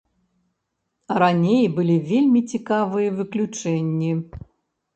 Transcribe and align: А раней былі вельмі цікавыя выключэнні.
А 1.15 1.17
раней 1.23 1.63
былі 1.75 1.97
вельмі 2.09 2.41
цікавыя 2.55 3.09
выключэнні. 3.21 4.11